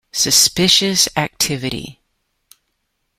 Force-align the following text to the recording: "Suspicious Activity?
"Suspicious 0.11 1.07
Activity? 1.15 1.99